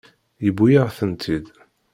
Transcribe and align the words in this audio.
Yewwi-yaɣ-tent-id. 0.45 1.45